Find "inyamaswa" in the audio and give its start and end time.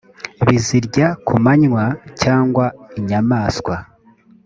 2.97-3.75